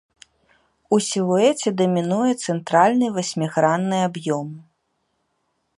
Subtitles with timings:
[0.95, 4.49] У сілуэце дамінуе цэнтральны васьмігранны аб'ём.